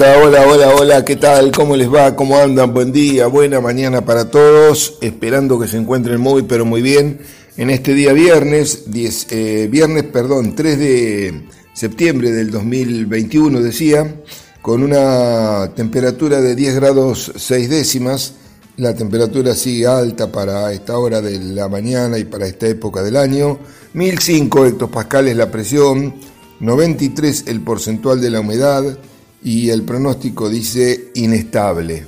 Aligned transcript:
Hola, 0.00 0.16
hola, 0.16 0.46
hola, 0.46 0.74
hola, 0.74 1.04
¿qué 1.04 1.16
tal? 1.16 1.52
¿Cómo 1.52 1.76
les 1.76 1.92
va? 1.92 2.16
¿Cómo 2.16 2.38
andan? 2.38 2.72
Buen 2.72 2.90
día, 2.90 3.26
buena 3.26 3.60
mañana 3.60 4.02
para 4.02 4.30
todos. 4.30 4.96
Esperando 5.02 5.60
que 5.60 5.68
se 5.68 5.76
encuentren 5.76 6.18
muy, 6.18 6.44
pero 6.44 6.64
muy 6.64 6.80
bien 6.80 7.20
en 7.58 7.68
este 7.68 7.92
día 7.92 8.14
viernes, 8.14 8.90
10, 8.90 9.26
eh, 9.28 9.68
viernes, 9.70 10.04
perdón, 10.04 10.56
3 10.56 10.78
de 10.78 11.42
septiembre 11.74 12.30
del 12.30 12.50
2021, 12.50 13.60
decía, 13.60 14.22
con 14.62 14.82
una 14.82 15.70
temperatura 15.76 16.40
de 16.40 16.54
10 16.54 16.76
grados 16.76 17.32
6 17.36 17.68
décimas. 17.68 18.32
La 18.78 18.94
temperatura 18.94 19.54
sigue 19.54 19.86
alta 19.86 20.32
para 20.32 20.72
esta 20.72 20.96
hora 20.96 21.20
de 21.20 21.38
la 21.38 21.68
mañana 21.68 22.16
y 22.16 22.24
para 22.24 22.46
esta 22.46 22.66
época 22.68 23.02
del 23.02 23.18
año. 23.18 23.58
1005 23.92 24.64
hectopascales 24.64 25.36
la 25.36 25.50
presión, 25.50 26.14
93 26.60 27.44
el 27.48 27.60
porcentual 27.60 28.18
de 28.22 28.30
la 28.30 28.40
humedad 28.40 28.98
y 29.42 29.70
el 29.70 29.82
pronóstico 29.82 30.48
dice 30.48 31.10
inestable. 31.14 32.06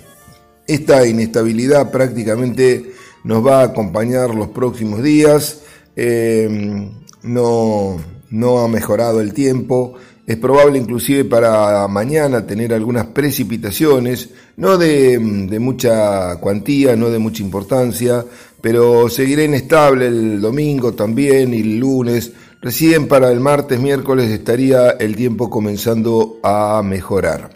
Esta 0.67 1.07
inestabilidad 1.07 1.91
prácticamente 1.91 2.93
nos 3.25 3.47
va 3.47 3.61
a 3.61 3.65
acompañar 3.65 4.35
los 4.35 4.49
próximos 4.49 5.03
días. 5.03 5.63
Eh, 5.97 6.91
no, 7.23 7.97
no 8.31 8.59
ha 8.59 8.69
mejorado 8.69 9.21
el 9.21 9.33
tiempo. 9.33 9.95
Es 10.27 10.37
probable 10.37 10.79
inclusive 10.79 11.25
para 11.25 11.87
mañana 11.89 12.47
tener 12.47 12.73
algunas 12.73 13.07
precipitaciones, 13.07 14.31
no 14.57 14.79
de, 14.79 15.19
de, 15.19 15.59
mucha 15.59 16.37
cuantía, 16.37 16.95
no 16.95 17.11
de 17.11 17.19
mucha 17.19 17.43
importancia, 17.43 18.25
pero 18.61 19.09
seguirá 19.09 19.43
inestable 19.43 20.07
el 20.07 20.41
domingo 20.41 20.95
también 20.95 21.53
y 21.53 21.61
el 21.61 21.79
lunes. 21.79 22.33
Recién 22.63 23.09
para 23.09 23.33
el 23.33 23.41
martes, 23.41 23.81
miércoles 23.81 24.31
estaría 24.31 24.91
el 24.91 25.17
tiempo 25.17 25.51
comenzando 25.51 26.39
a 26.45 26.81
mejorar. 26.85 27.51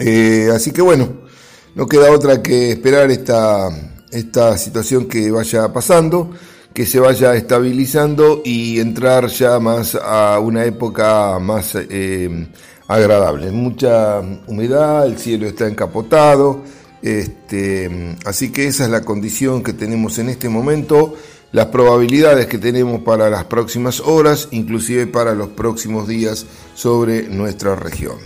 Eh, 0.00 0.48
así 0.52 0.72
que 0.72 0.82
bueno, 0.82 1.08
no 1.76 1.86
queda 1.86 2.10
otra 2.10 2.42
que 2.42 2.72
esperar 2.72 3.12
esta, 3.12 3.68
esta 4.10 4.58
situación 4.58 5.06
que 5.06 5.30
vaya 5.30 5.72
pasando, 5.72 6.32
que 6.74 6.84
se 6.84 6.98
vaya 6.98 7.36
estabilizando 7.36 8.42
y 8.44 8.80
entrar 8.80 9.28
ya 9.28 9.60
más 9.60 9.94
a 9.94 10.40
una 10.40 10.64
época 10.64 11.38
más 11.38 11.76
eh, 11.76 12.48
agradable. 12.88 13.52
Mucha 13.52 14.18
humedad, 14.48 15.06
el 15.06 15.16
cielo 15.16 15.46
está 15.46 15.68
encapotado, 15.68 16.64
este, 17.02 18.16
así 18.24 18.50
que 18.50 18.66
esa 18.66 18.82
es 18.82 18.90
la 18.90 19.02
condición 19.02 19.62
que 19.62 19.74
tenemos 19.74 20.18
en 20.18 20.28
este 20.30 20.48
momento 20.48 21.14
las 21.52 21.66
probabilidades 21.66 22.46
que 22.46 22.58
tenemos 22.58 23.02
para 23.02 23.30
las 23.30 23.44
próximas 23.44 24.00
horas, 24.00 24.48
inclusive 24.50 25.06
para 25.06 25.34
los 25.34 25.48
próximos 25.48 26.06
días 26.06 26.46
sobre 26.74 27.28
nuestra 27.28 27.74
región. 27.74 28.16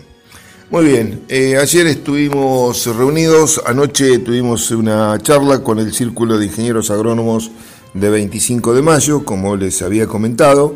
Muy 0.70 0.87
bien, 0.87 1.25
eh, 1.29 1.59
ayer 1.59 1.87
estuvimos 1.87 2.87
reunidos, 2.97 3.62
anoche 3.67 4.19
tuvimos 4.20 4.70
una 4.70 5.19
charla 5.20 5.62
con 5.62 5.79
el 5.79 5.92
Círculo 5.92 6.39
de 6.39 6.47
Ingenieros 6.47 6.91
Agrónomos 6.91 7.51
de 7.92 8.09
25 8.09 8.75
de 8.75 8.81
mayo, 8.81 9.23
como 9.23 9.55
les 9.55 9.83
había 9.83 10.07
comentado. 10.07 10.74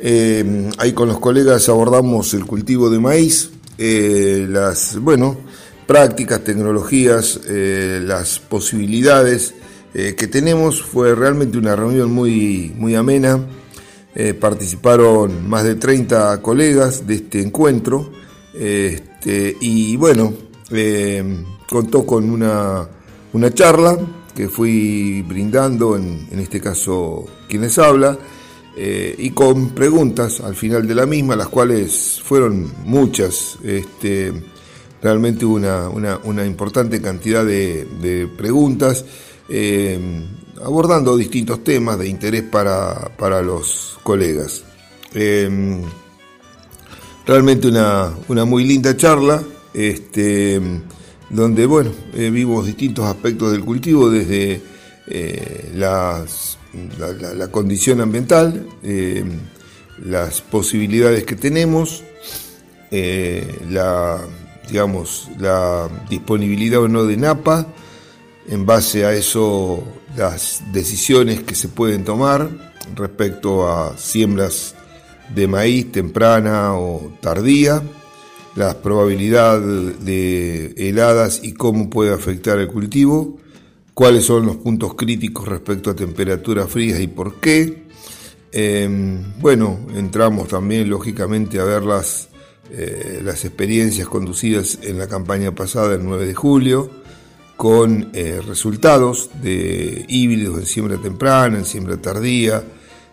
Eh, 0.00 0.68
ahí 0.78 0.92
con 0.92 1.08
los 1.08 1.20
colegas 1.20 1.68
abordamos 1.68 2.34
el 2.34 2.44
cultivo 2.44 2.90
de 2.90 2.98
maíz, 2.98 3.50
eh, 3.78 4.46
las, 4.50 4.98
bueno, 4.98 5.38
prácticas, 5.86 6.42
tecnologías, 6.42 7.38
las 7.46 8.40
posibilidades 8.40 9.54
eh, 9.98 10.14
que 10.14 10.26
tenemos. 10.26 10.82
Fue 10.82 11.14
realmente 11.14 11.56
una 11.56 11.74
reunión 11.74 12.12
muy, 12.12 12.70
muy 12.76 12.94
amena. 12.94 13.40
Eh, 14.14 14.34
participaron 14.34 15.48
más 15.48 15.64
de 15.64 15.76
30 15.76 16.42
colegas 16.42 17.06
de 17.06 17.14
este 17.14 17.40
encuentro. 17.40 18.12
Este, 18.52 19.56
y 19.58 19.96
bueno, 19.96 20.34
eh, 20.70 21.24
contó 21.66 22.04
con 22.04 22.28
una, 22.28 22.86
una, 23.32 23.54
charla 23.54 23.98
que 24.34 24.50
fui 24.50 25.22
brindando, 25.22 25.96
en, 25.96 26.28
en 26.30 26.40
este 26.40 26.60
caso 26.60 27.24
quienes 27.48 27.78
habla, 27.78 28.18
y 28.76 29.30
con 29.30 29.70
preguntas 29.70 30.40
al 30.40 30.54
final 30.54 30.86
de 30.86 30.94
la 30.94 31.06
misma, 31.06 31.36
las 31.36 31.48
cuales 31.48 32.20
fueron 32.22 32.70
muchas. 32.84 33.58
Este, 33.64 34.30
realmente 35.00 35.46
una, 35.46 35.88
una, 35.88 36.18
una 36.24 36.44
importante 36.44 37.00
cantidad 37.00 37.46
de, 37.46 37.86
de 38.02 38.26
preguntas 38.26 39.06
eh, 39.48 39.98
abordando 40.64 41.16
distintos 41.16 41.62
temas 41.62 41.98
de 41.98 42.08
interés 42.08 42.42
para, 42.42 43.10
para 43.16 43.42
los 43.42 43.98
colegas. 44.02 44.64
Eh, 45.14 45.80
realmente 47.26 47.68
una, 47.68 48.12
una, 48.28 48.44
muy 48.44 48.64
linda 48.64 48.96
charla, 48.96 49.42
este, 49.72 50.60
donde 51.30 51.66
bueno, 51.66 51.92
eh, 52.14 52.30
vimos 52.30 52.66
distintos 52.66 53.04
aspectos 53.04 53.52
del 53.52 53.64
cultivo, 53.64 54.10
desde 54.10 54.60
las, 55.74 56.58
la, 56.98 57.12
la, 57.12 57.48
condición 57.48 58.00
ambiental, 58.00 58.66
las 60.04 60.40
posibilidades 60.40 61.24
que 61.24 61.36
tenemos, 61.36 62.02
la, 62.90 64.18
digamos, 64.68 65.28
la 65.38 65.88
disponibilidad 66.10 66.80
o 66.80 66.88
no 66.88 67.04
de 67.04 67.16
NAPA, 67.16 67.68
en 68.48 68.66
base 68.66 69.04
a 69.04 69.12
eso 69.12 69.82
las 70.16 70.62
decisiones 70.72 71.42
que 71.42 71.54
se 71.54 71.68
pueden 71.68 72.04
tomar 72.04 72.48
respecto 72.94 73.68
a 73.68 73.96
siembras 73.96 74.74
de 75.34 75.48
maíz 75.48 75.90
temprana 75.90 76.74
o 76.74 77.12
tardía, 77.20 77.82
la 78.54 78.80
probabilidad 78.80 79.60
de 79.60 80.72
heladas 80.76 81.40
y 81.42 81.52
cómo 81.52 81.90
puede 81.90 82.14
afectar 82.14 82.58
el 82.58 82.68
cultivo, 82.68 83.38
cuáles 83.92 84.24
son 84.24 84.46
los 84.46 84.56
puntos 84.56 84.94
críticos 84.94 85.48
respecto 85.48 85.90
a 85.90 85.96
temperaturas 85.96 86.70
frías 86.70 87.00
y 87.00 87.08
por 87.08 87.40
qué. 87.40 87.86
Eh, 88.52 88.88
bueno, 89.40 89.78
entramos 89.94 90.48
también 90.48 90.88
lógicamente 90.88 91.58
a 91.58 91.64
ver 91.64 91.82
las, 91.82 92.28
eh, 92.70 93.20
las 93.22 93.44
experiencias 93.44 94.08
conducidas 94.08 94.78
en 94.82 94.98
la 94.98 95.08
campaña 95.08 95.54
pasada, 95.54 95.94
el 95.94 96.04
9 96.04 96.26
de 96.26 96.34
julio, 96.34 96.90
con 97.56 98.10
eh, 98.12 98.40
resultados 98.46 99.30
de 99.42 100.04
híbridos 100.08 100.58
en 100.58 100.66
siembra 100.66 100.98
temprana, 100.98 101.58
en 101.58 101.64
siembra 101.64 101.96
tardía, 101.96 102.62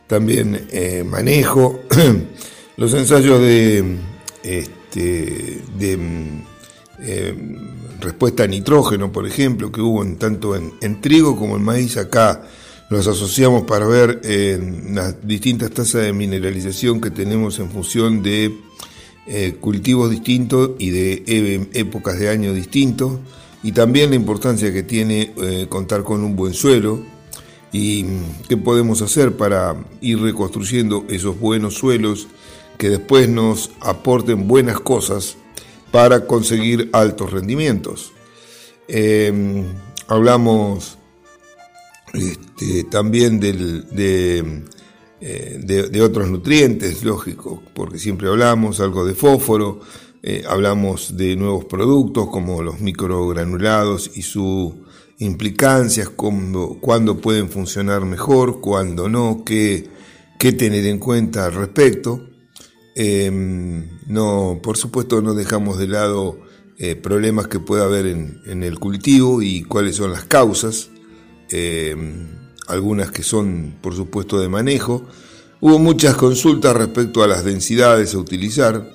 también 0.06 0.68
eh, 0.72 1.04
manejo, 1.10 1.80
los 2.78 2.94
ensayos 2.94 3.40
de, 3.40 3.98
este, 4.44 5.62
de 5.78 6.00
eh, 7.00 7.58
respuesta 8.02 8.44
a 8.44 8.48
nitrógeno, 8.48 9.12
por 9.12 9.26
ejemplo, 9.26 9.72
que 9.72 9.80
hubo 9.80 10.04
en, 10.04 10.18
tanto 10.18 10.56
en, 10.58 10.74
en, 10.82 11.00
trigo 11.00 11.38
como 11.38 11.56
en 11.56 11.64
maíz, 11.64 11.96
acá 11.96 12.44
los 12.90 13.08
asociamos 13.08 13.64
para 13.64 13.88
ver 13.88 14.22
las 14.92 15.26
distintas 15.26 15.72
tasas 15.72 16.04
de 16.04 16.14
mineralización 16.14 17.02
que 17.02 17.10
tenemos 17.10 17.58
en 17.58 17.72
función 17.72 18.22
de 18.22 18.56
cultivos 19.62 20.12
distintos 20.12 20.72
y 20.78 20.92
de 20.92 21.70
épocas 21.74 22.20
de 22.20 22.30
año 22.30 22.54
distintos 22.54 23.14
y 23.64 23.72
también 23.72 24.10
la 24.10 24.18
importancia 24.18 24.72
que 24.74 24.84
tiene 24.84 25.34
eh, 25.42 25.68
contar 25.70 26.04
con 26.04 26.24
un 26.24 26.36
buen 26.36 26.54
suelo 26.54 27.02
y 27.72 28.04
mm, 28.04 28.48
qué 28.50 28.58
podemos 28.58 29.02
hacer 29.02 29.36
para 29.36 29.76
ir 30.02 30.22
reconstruyendo 30.22 31.06
esos 31.10 31.40
buenos 31.40 31.76
suelos 31.76 32.28
que 32.78 32.90
después 32.90 33.30
nos 33.30 33.72
aporten 33.80 34.48
buenas 34.48 34.80
cosas 34.82 35.38
para 35.92 36.26
conseguir 36.28 36.90
altos 36.92 37.32
rendimientos. 37.32 38.12
Em, 38.88 39.64
hablamos 40.08 40.98
este, 42.14 42.84
también 42.86 43.40
del, 43.40 43.88
eh, 43.96 44.44
de, 45.64 45.90
de, 45.90 46.02
otros 46.02 46.30
nutrientes, 46.30 47.04
lógico, 47.04 47.64
porque 47.74 47.98
siempre 47.98 48.28
hablamos 48.28 48.80
algo 48.82 49.06
de 49.06 49.16
fósforo, 49.16 49.80
eh, 50.26 50.46
hablamos 50.48 51.18
de 51.18 51.36
nuevos 51.36 51.66
productos 51.66 52.30
como 52.30 52.64
los 52.64 52.80
microgranulados 52.80 54.10
y 54.16 54.22
sus 54.22 54.72
implicancias, 55.20 56.10
cuándo, 56.10 57.18
pueden 57.22 57.50
funcionar 57.50 58.06
mejor, 58.06 58.62
cuándo 58.62 59.10
no, 59.10 59.44
qué, 59.46 59.90
tener 60.40 60.86
en 60.86 61.00
cuenta 61.00 61.46
al 61.46 61.54
respecto. 61.54 62.22
Em, 62.96 64.00
no, 64.08 64.62
por 64.64 64.78
supuesto 64.78 65.22
no 65.22 65.34
dejamos 65.34 65.78
de 65.78 65.88
lado 65.88 66.40
eh, 66.78 66.96
problemas 66.96 67.48
que 67.48 67.60
pueda 67.60 67.84
haber 67.84 68.06
en, 68.06 68.64
el 68.64 68.80
cultivo 68.80 69.42
y 69.42 69.64
cuáles 69.64 69.98
son 69.98 70.12
las 70.12 70.24
causas, 70.24 70.90
em, 71.50 72.30
algunas 72.68 73.12
que 73.12 73.24
son 73.24 73.76
por 73.82 73.94
supuesto 73.94 74.40
de 74.40 74.48
manejo. 74.48 75.06
Hubo 75.60 75.80
muchas 75.80 76.16
consultas 76.16 76.76
respecto 76.78 77.24
a 77.24 77.28
las 77.28 77.44
densidades 77.44 78.14
a 78.14 78.20
utilizar, 78.20 78.93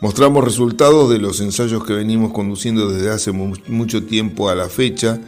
Mostramos 0.00 0.44
resultados 0.44 1.10
de 1.10 1.18
los 1.18 1.40
ensayos 1.40 1.84
que 1.84 1.92
venimos 1.92 2.32
conduciendo 2.32 2.88
desde 2.88 3.10
hace 3.10 3.32
mucho 3.32 4.04
tiempo 4.04 4.48
a 4.48 4.54
la 4.54 4.68
fecha, 4.68 5.18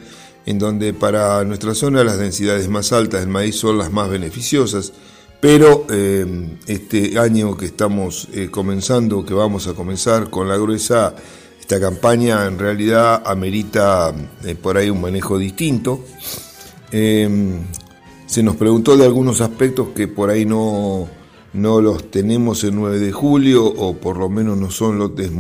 en 0.47 0.61
donde 0.61 0.95
para 0.95 1.43
nuestra 1.45 1.75
zona 1.75 2.05
las 2.05 2.19
densidades 2.19 2.69
más 2.69 2.93
altas 2.93 3.21
del 3.21 3.31
maíz 3.31 3.57
son 3.57 3.79
las 3.79 3.91
más 3.91 4.09
beneficiosas, 4.09 4.93
pero 5.41 5.87
eh, 5.91 6.57
este 6.69 7.19
año 7.19 7.57
que 7.57 7.67
estamos 7.67 8.29
eh, 8.33 8.49
comenzando, 8.49 9.25
que 9.25 9.35
vamos 9.35 9.67
a 9.67 9.75
comenzar 9.75 10.31
con 10.31 10.49
la 10.49 10.57
gruesa, 10.57 11.17
esta 11.59 11.81
campaña 11.81 12.47
en 12.47 12.57
realidad 12.57 13.25
amerita 13.27 14.15
eh, 14.45 14.55
por 14.55 14.77
ahí 14.77 14.89
un 14.89 15.01
manejo 15.01 15.37
distinto. 15.37 16.05
Em, 16.93 17.65
se 18.27 18.45
nos 18.45 18.55
preguntó 18.55 18.97
de 18.97 19.05
algunos 19.05 19.41
aspectos 19.41 19.89
que 19.97 20.07
por 20.07 20.31
ahí 20.31 20.45
no, 20.45 21.09
no 21.53 21.81
los 21.81 22.11
tenemos 22.11 22.63
el 22.65 22.75
9 22.75 22.99
de 22.99 23.13
julio 23.13 23.65
o 23.65 23.97
por 23.97 24.19
lo 24.19 24.29
menos 24.29 24.57
no 24.59 24.71
son 24.71 24.99
lotes 24.99 25.31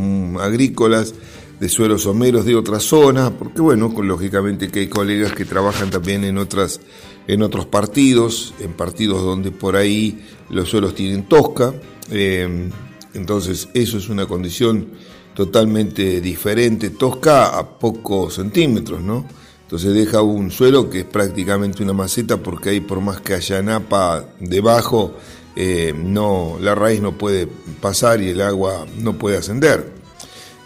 agrícolas 0.40 1.14
de 1.60 1.68
suelos 1.68 2.02
someros 2.02 2.46
de 2.46 2.56
otras 2.56 2.82
zonas, 2.82 3.32
porque 3.38 3.60
bueno, 3.60 3.92
lógicamente 4.02 4.68
que 4.68 4.80
hay 4.80 4.88
colegas 4.88 5.32
que 5.32 5.44
trabajan 5.44 5.90
también 5.90 6.24
en 6.24 6.38
otras 6.38 6.80
en 7.26 7.42
otros 7.42 7.66
partidos, 7.66 8.54
en 8.60 8.72
partidos 8.72 9.22
donde 9.22 9.52
por 9.52 9.76
ahí 9.76 10.24
los 10.48 10.70
suelos 10.70 10.94
tienen 10.94 11.28
tosca, 11.28 11.72
em, 12.10 12.70
entonces 13.14 13.68
eso 13.74 13.98
es 13.98 14.08
una 14.08 14.26
condición 14.26 14.88
totalmente 15.34 16.20
diferente, 16.20 16.90
tosca 16.90 17.58
a 17.58 17.78
pocos 17.78 18.34
centímetros, 18.34 19.00
¿no? 19.00 19.26
Entonces 19.62 19.94
deja 19.94 20.22
un 20.22 20.50
suelo 20.50 20.90
que 20.90 21.00
es 21.00 21.04
prácticamente 21.04 21.84
una 21.84 21.92
maceta 21.92 22.38
porque 22.38 22.70
ahí 22.70 22.80
por 22.80 23.00
más 23.00 23.20
que 23.20 23.34
haya 23.34 23.62
napa 23.62 24.24
debajo, 24.40 25.14
eh, 25.62 25.92
no, 25.94 26.56
la 26.58 26.74
raíz 26.74 27.02
no 27.02 27.18
puede 27.18 27.46
pasar 27.46 28.22
y 28.22 28.30
el 28.30 28.40
agua 28.40 28.86
no 28.96 29.18
puede 29.18 29.36
ascender. 29.36 29.92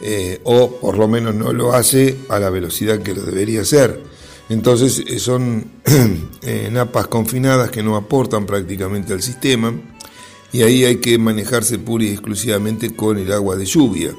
Eh, 0.00 0.41
o 0.44 0.79
por 0.81 0.96
lo 0.96 1.08
menos 1.08 1.35
no 1.35 1.52
lo 1.52 1.73
hace 1.73 2.17
a 2.29 2.38
la 2.38 2.49
velocidad 2.49 3.00
que 3.00 3.12
lo 3.12 3.23
debería 3.23 3.62
hacer. 3.62 4.00
Entonces 4.49 5.02
eh, 5.08 5.19
son 5.19 5.64
napas 6.70 7.08
confinadas 7.08 7.73
que 7.73 7.82
no 7.82 7.96
aportan 7.96 8.46
prácticamente 8.46 9.12
al 9.12 9.20
sistema 9.20 9.75
y 10.52 10.62
ahí 10.62 10.85
hay 10.85 10.99
que 10.99 11.19
manejarse 11.19 11.81
pura 11.81 12.05
y 12.05 12.11
exclusivamente 12.11 12.94
con 12.94 13.19
el 13.19 13.32
agua 13.32 13.56
de 13.56 13.64
lluvia. 13.64 14.14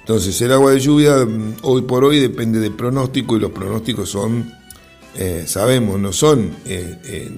Entonces 0.00 0.38
el 0.42 0.52
agua 0.52 0.72
de 0.72 0.80
lluvia 0.80 1.24
mm, 1.24 1.60
hoy 1.62 1.80
por 1.80 2.04
hoy 2.04 2.20
depende 2.20 2.60
del 2.60 2.72
pronóstico 2.72 3.38
y 3.38 3.40
los 3.40 3.52
pronósticos 3.52 4.10
son, 4.10 4.52
sabemos, 5.46 5.98
no 5.98 6.12
son, 6.12 6.50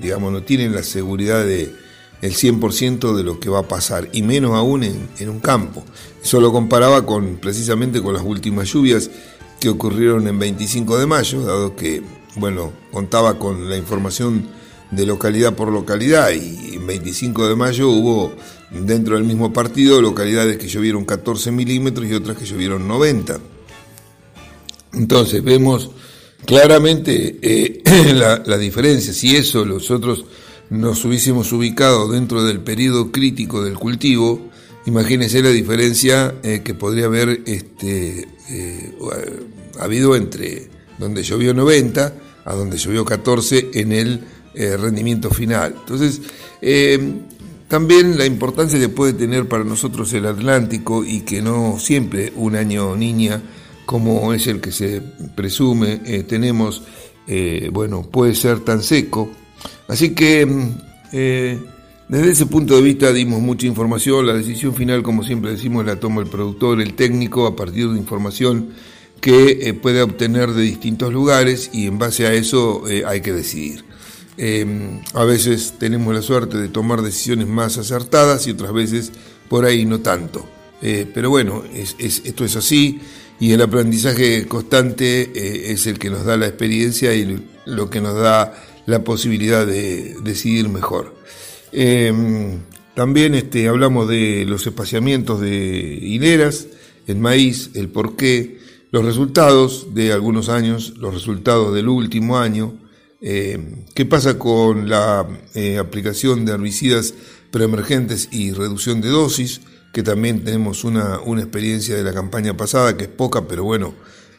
digamos, 0.01 0.33
no 0.33 0.43
tienen 0.43 0.75
la 0.75 0.83
seguridad 0.83 1.45
de 1.45 1.82
el 2.23 2.35
100% 2.35 3.15
de 3.15 3.25
lo 3.25 3.39
que 3.39 3.51
va 3.51 3.61
a 3.61 3.69
pasar, 3.69 4.09
y 4.13 4.23
menos 4.23 4.55
aún 4.55 4.85
en, 4.85 5.29
un 5.29 5.41
campo. 5.41 5.85
Eso 6.23 6.41
lo 6.41 6.53
comparaba 6.53 7.05
con, 7.05 7.37
precisamente 7.37 8.01
con 8.01 8.15
las 8.15 8.23
últimas 8.23 8.73
lluvias 8.73 9.11
que 9.61 9.69
ocurrieron 9.69 10.27
en 10.27 10.39
25 10.39 10.99
de 10.99 11.07
mayo, 11.07 11.45
dado 11.45 11.77
que, 11.77 12.03
bueno, 12.37 12.73
contaba 12.91 13.39
con 13.39 13.69
la 13.69 13.77
información 13.77 14.49
de 14.91 15.07
localidad 15.07 15.55
por 15.55 15.69
localidad 15.73 16.31
y 16.31 16.77
en 16.77 16.87
25 16.87 17.49
de 17.49 17.57
mayo 17.57 17.89
hubo 17.89 18.33
dentro 18.71 19.17
del 19.17 19.25
mismo 19.25 19.53
partido 19.53 20.01
localidades 20.01 20.59
que 20.59 20.69
llovieron 20.69 21.05
14 21.05 21.51
milímetros 21.51 22.07
y 22.07 22.15
otras 22.15 22.37
que 22.37 22.45
llovieron 22.45 22.87
90. 22.87 23.41
Entonces 24.95 25.43
vemos 25.43 25.91
claramente 26.45 27.39
eh, 27.43 27.83
la, 28.15 28.59
diferencia. 28.59 29.13
Si 29.13 29.37
eso 29.37 29.65
nosotros 29.65 30.25
nos 30.73 31.05
hubiésemos 31.05 31.53
ubicado 31.53 32.09
dentro 32.09 32.43
del 32.45 32.61
periodo 32.61 33.13
crítico 33.13 33.63
del 33.63 33.75
cultivo, 33.75 34.51
imagínense 34.87 35.43
la 35.43 35.51
diferencia 35.51 36.35
eh, 36.43 36.63
que 36.65 36.75
podría 36.75 37.07
haber 37.07 37.43
este, 37.47 38.27
eh, 38.51 38.95
habido 39.79 40.17
entre 40.17 40.69
donde 40.99 41.23
llovió 41.23 41.55
90 41.55 42.15
a 42.45 42.55
donde 42.55 42.77
llovió 42.77 43.05
14 43.05 43.71
en 43.75 43.93
el 43.93 44.21
rendimiento 44.55 45.31
final. 45.31 45.75
Entonces, 45.79 46.21
también 47.69 48.19
la 48.19 48.27
importancia 48.27 48.79
que 48.79 48.91
puede 48.91 49.15
tener 49.15 49.49
para 49.49 49.65
nosotros 49.65 50.13
el 50.13 50.27
Atlántico 50.27 51.05
y 51.05 51.21
que 51.21 51.41
no 51.41 51.79
siempre 51.79 52.31
un 52.37 52.55
año 52.55 52.95
niña 52.97 53.41
como 53.87 54.33
es 54.33 54.47
el 54.47 54.61
que 54.61 54.73
se 54.73 55.01
presume 55.35 56.01
eh, 56.05 56.23
tenemos, 56.23 56.83
eh, 57.27 57.71
bueno, 57.73 58.03
puede 58.03 58.35
ser 58.35 58.61
tan 58.61 58.83
seco. 58.83 59.31
Así 59.93 60.15
que 60.15 60.47
mm, 60.47 60.75
eh, 61.13 61.59
desde 62.09 62.31
ese 62.33 62.47
punto 62.47 62.77
de 62.77 62.83
vista 62.83 63.13
dimos 63.13 63.41
mucha 63.43 63.67
información, 63.67 64.27
la 64.27 64.33
decisión 64.33 64.75
final, 64.75 65.03
como 65.03 65.23
siempre 65.23 65.51
decimos, 65.51 65.85
la 65.85 66.01
toma 66.01 66.23
el 66.23 66.29
productor, 66.29 66.81
el 66.81 66.95
técnico, 66.95 67.47
a 67.47 67.55
partir 67.55 67.89
de 67.91 67.99
información 67.99 68.71
que 69.21 69.79
puede 69.81 70.03
obtener 70.03 70.51
de 70.51 70.63
distintos 70.63 71.13
lugares 71.13 71.71
y 71.73 71.87
en 71.87 71.99
base 71.99 72.27
a 72.27 72.33
eso 72.33 72.83
hay 73.07 73.21
que 73.21 73.33
decidir. 73.33 73.85
Em, 74.37 75.01
a 75.13 75.25
veces 75.25 75.75
tenemos 75.79 76.15
la 76.15 76.23
suerte 76.23 76.57
de 76.57 76.69
tomar 76.69 77.03
decisiones 77.03 77.47
más 77.47 77.77
acertadas 77.77 78.47
y 78.47 78.53
otras 78.53 78.73
veces 78.73 79.13
por 79.49 79.65
ahí 79.65 79.85
no 79.85 80.01
tanto. 80.01 80.45
Eh, 80.81 81.07
pero 81.13 81.31
bueno, 81.31 81.63
esto 81.73 82.45
es 82.45 82.57
así 82.57 83.01
y 83.39 83.53
el 83.53 83.63
aprendizaje 83.63 84.47
constante 84.49 85.31
eh, 85.35 85.73
es 85.73 85.87
el 85.87 85.99
que 85.99 86.11
nos 86.11 86.25
da 86.25 86.37
la 86.37 86.47
experiencia 86.47 87.15
y 87.15 87.47
lo 87.67 87.91
que 87.91 88.01
nos 88.01 88.17
da 88.17 88.55
la 88.87 89.05
posibilidad 89.05 89.67
de 89.67 90.17
decidir 90.23 90.69
mejor. 90.69 91.15
Em, 91.73 92.61
también 92.95 93.35
este, 93.35 93.69
hablamos 93.69 94.09
de 94.09 94.45
los 94.47 94.67
espaciamientos 94.67 95.41
de 95.41 95.57
hileras, 95.57 96.67
el 97.07 97.17
maíz, 97.19 97.71
el 97.75 97.89
porqué, 97.89 98.59
los 98.91 99.05
resultados 99.05 99.95
de 99.95 100.13
algunos 100.13 100.49
años, 100.49 100.95
los 100.99 101.15
resultados 101.15 101.75
del 101.75 101.89
último 101.89 102.39
año, 102.39 102.79
eh, 103.25 103.85
¿Qué 103.95 104.05
pasa 104.05 104.37
con 104.37 104.89
la 104.89 105.25
eh, 105.55 105.79
aplicación 105.79 106.45
de 106.45 106.55
herbicidas 106.55 107.15
preemergentes 107.53 108.29
y 108.33 108.51
reducción 108.51 109.01
de 109.01 109.11
dosis? 109.11 109.61
Que 109.93 110.03
también 110.03 110.43
tenemos 110.43 110.83
una, 110.83 111.21
experiencia 111.39 111.95
de 111.95 112.03
la 112.03 112.13
campaña 112.13 112.57
pasada, 112.57 112.97
que 112.97 113.05
es 113.05 113.11
poca, 113.11 113.47
pero 113.47 113.63
bueno, 113.63 113.95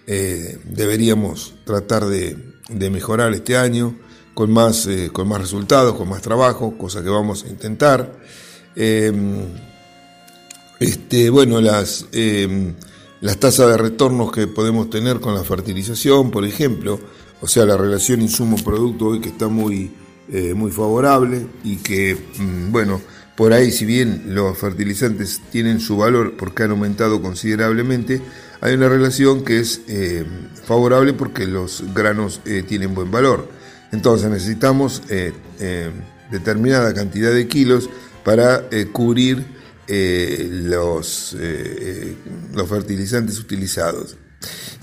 eh, 0.06 0.60
deberíamos 0.66 1.53
tratar 1.63 2.06
de, 2.08 2.36
mejorar 2.89 3.34
este 3.34 3.56
año 3.56 3.98
con 4.34 4.52
más, 4.52 4.88
con 5.12 5.28
más 5.28 5.42
resultados, 5.42 5.96
con 5.96 6.10
más 6.10 6.22
trabajo, 6.22 6.78
cosa 6.78 7.04
que 7.04 7.10
vamos 7.10 7.44
a 7.44 7.50
intentar. 7.50 8.20
este, 10.80 11.30
bueno, 11.30 11.62
las, 11.62 12.08
las 13.22 13.38
tasas 13.38 13.70
de 13.70 13.78
retornos 13.78 14.32
que 14.32 14.48
podemos 14.48 14.90
tener 14.90 15.20
con 15.20 15.34
la 15.34 15.44
fertilización, 15.44 16.32
por 16.32 16.46
ejemplo, 16.46 17.00
o 17.44 17.48
sea, 17.48 17.66
la 17.66 17.75
relación 17.75 18.22
insumo-producto 18.22 19.08
hoy 19.08 19.20
que 19.20 19.28
está 19.28 19.50
muy, 19.50 19.92
eh, 20.30 20.54
muy 20.54 20.72
favorable 20.72 21.46
y 21.66 21.75
que, 21.75 22.16
mm, 22.40 22.72
bueno, 22.72 23.02
por 23.36 23.52
ahí 23.52 23.70
si 23.70 23.86
bien 23.86 24.28
los 24.28 24.58
fertilizantes 24.58 25.42
tienen 25.52 25.82
su 25.82 25.98
valor 25.98 26.36
porque 26.38 26.63
han 26.63 26.72
aumentado 26.72 27.22
considerablemente, 27.22 28.22
hay 28.62 28.75
una 28.75 28.88
relación 28.88 29.44
que 29.44 29.60
es 29.60 29.82
eh, 29.90 30.25
favorable 30.63 31.12
porque 31.12 31.46
los 31.46 31.84
granos 31.94 32.40
eh, 32.46 32.63
tienen 32.66 32.96
buen 32.96 33.12
valor. 33.12 33.50
Entonces 33.94 34.30
necesitamos 34.30 35.02
determinada 36.30 36.94
cantidad 36.94 37.32
de 37.32 37.48
kilos 37.48 37.90
para 38.26 38.64
cubrir 38.92 39.46
los, 39.88 41.38
los 42.54 42.70
fertilizantes 42.70 43.40
utilizados. 43.40 44.18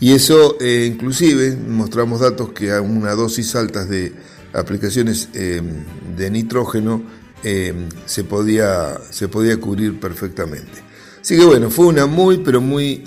Y 0.01 0.13
eso, 0.13 0.57
eh, 0.61 0.89
inclusive, 0.91 1.55
mostramos 1.57 2.21
datos 2.21 2.53
que 2.53 2.73
a 2.73 2.81
una 2.81 3.15
dosis 3.15 3.55
altas 3.55 3.89
de 3.89 4.13
aplicaciones 4.53 5.29
eh, 5.35 5.61
de 6.17 6.31
nitrógeno 6.31 7.03
eh, 7.45 7.75
se, 8.07 8.25
podía, 8.25 8.99
se 9.11 9.29
podía 9.29 9.59
cubrir 9.59 10.01
perfectamente. 10.01 10.83
Así 11.21 11.37
que 11.37 11.45
bueno, 11.45 11.71
fue 11.71 11.87
una 11.87 12.07
muy, 12.07 12.39
pero 12.39 12.63
muy 12.63 13.03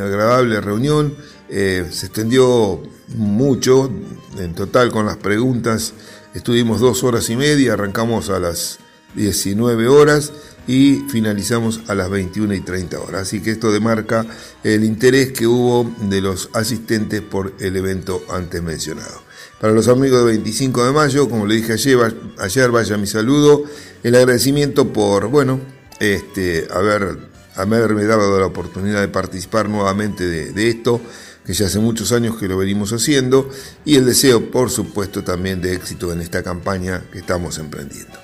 agradable 0.00 0.60
reunión. 0.60 1.14
se 1.48 2.06
extendió 2.06 2.80
mucho, 3.16 3.90
en 4.38 4.54
total 4.54 4.90
con 4.90 5.06
las 5.06 5.16
preguntas 5.16 5.94
estuvimos 6.34 6.80
dos 6.80 7.04
horas 7.04 7.30
y 7.30 7.36
media, 7.36 7.74
arrancamos 7.74 8.30
a 8.30 8.38
las 8.38 8.78
19 9.14 9.88
horas 9.88 10.32
y 10.66 11.04
finalizamos 11.08 11.80
a 11.88 11.94
las 11.94 12.10
21 12.10 12.54
y 12.54 12.60
30 12.60 13.00
horas. 13.00 13.22
Así 13.22 13.40
que 13.40 13.52
esto 13.52 13.72
demarca 13.72 14.26
el 14.62 14.84
interés 14.84 15.32
que 15.32 15.46
hubo 15.46 15.90
de 16.08 16.20
los 16.20 16.50
asistentes 16.52 17.22
por 17.22 17.54
el 17.60 17.76
evento 17.76 18.22
antes 18.28 18.62
mencionado. 18.62 19.22
Para 19.60 19.72
los 19.72 19.88
amigos 19.88 20.20
de 20.20 20.32
25 20.32 20.84
de 20.84 20.92
mayo, 20.92 21.28
como 21.28 21.46
le 21.46 21.56
dije 21.56 21.72
ayer, 21.72 22.70
vaya 22.70 22.96
mi 22.98 23.06
saludo, 23.06 23.64
el 24.02 24.14
agradecimiento 24.14 24.92
por, 24.92 25.28
bueno, 25.28 25.60
este, 25.98 26.68
haber, 26.70 27.16
haberme 27.54 28.04
dado 28.04 28.38
la 28.38 28.46
oportunidad 28.46 29.00
de 29.00 29.08
participar 29.08 29.70
nuevamente 29.70 30.26
de 30.26 30.68
esto, 30.68 31.00
que 31.46 31.54
ya 31.54 31.66
hace 31.66 31.78
muchos 31.78 32.10
años 32.10 32.36
que 32.36 32.48
lo 32.48 32.58
venimos 32.58 32.92
haciendo, 32.92 33.48
y 33.84 33.96
el 33.96 34.04
deseo, 34.04 34.50
por 34.50 34.68
supuesto, 34.68 35.22
también 35.22 35.62
de 35.62 35.74
éxito 35.74 36.12
en 36.12 36.20
esta 36.20 36.42
campaña 36.42 37.04
que 37.12 37.20
estamos 37.20 37.58
emprendiendo. 37.58 38.18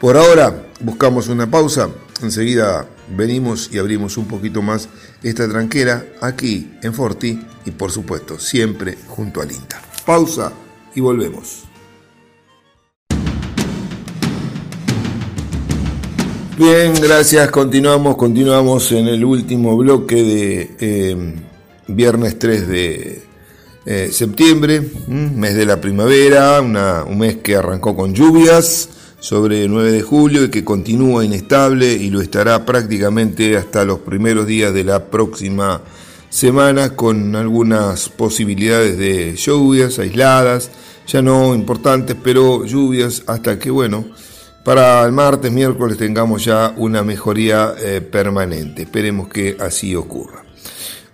Por 0.00 0.16
ahora 0.16 0.66
buscamos 0.80 1.28
una 1.28 1.48
pausa, 1.48 1.90
enseguida 2.22 2.88
venimos 3.16 3.68
y 3.72 3.78
abrimos 3.78 4.16
un 4.16 4.26
poquito 4.26 4.62
más 4.62 4.88
esta 5.22 5.48
tranquera 5.48 6.04
aquí 6.20 6.72
en 6.82 6.94
Forti 6.94 7.40
y 7.64 7.70
por 7.70 7.92
supuesto 7.92 8.38
siempre 8.38 8.98
junto 9.06 9.40
al 9.40 9.52
INTA. 9.52 9.80
Pausa 10.04 10.52
y 10.94 11.00
volvemos. 11.00 11.64
Bien, 16.58 16.94
gracias. 17.00 17.50
Continuamos, 17.50 18.16
continuamos 18.16 18.90
en 18.92 19.06
el 19.08 19.24
último 19.24 19.76
bloque 19.76 20.16
de, 20.16 20.76
eh, 20.80 21.34
viernes 21.94 22.38
3 22.38 22.68
de 22.68 23.22
eh, 23.84 24.10
septiembre, 24.12 24.80
mes 25.08 25.54
de 25.54 25.66
la 25.66 25.80
primavera, 25.80 26.60
un 26.60 27.18
mes 27.18 27.36
que 27.38 27.56
arrancó 27.56 27.96
con 27.96 28.14
lluvias 28.14 28.88
sobre 29.18 29.68
9 29.68 29.92
de 29.92 30.02
julio 30.02 30.44
y 30.44 30.50
que 30.50 30.64
continúa 30.64 31.24
inestable 31.24 31.92
y 31.92 32.10
lo 32.10 32.20
estará 32.20 32.64
prácticamente 32.64 33.56
hasta 33.56 33.84
los 33.84 34.00
primeros 34.00 34.46
días 34.46 34.74
de 34.74 34.84
la 34.84 35.06
próxima 35.06 35.80
semana 36.28 36.96
con 36.96 37.36
algunas 37.36 38.08
posibilidades 38.08 38.96
de 38.98 39.36
lluvias 39.36 39.98
aisladas, 39.98 40.70
ya 41.06 41.22
no 41.22 41.54
importantes, 41.54 42.16
pero 42.22 42.64
lluvias 42.64 43.22
hasta 43.26 43.58
que, 43.58 43.70
bueno, 43.70 44.04
para 44.64 45.04
el 45.04 45.12
martes, 45.12 45.52
miércoles 45.52 45.98
tengamos 45.98 46.44
ya 46.44 46.72
una 46.76 47.02
mejoría 47.02 47.74
eh, 47.78 48.00
permanente. 48.00 48.82
Esperemos 48.82 49.28
que 49.28 49.56
así 49.60 49.94
ocurra. 49.94 50.41